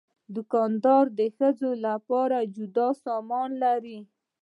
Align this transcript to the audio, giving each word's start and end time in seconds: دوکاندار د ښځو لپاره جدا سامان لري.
دوکاندار 0.35 1.05
د 1.19 1.21
ښځو 1.37 1.69
لپاره 1.85 2.37
جدا 2.55 2.87
سامان 3.05 3.49
لري. 3.63 3.99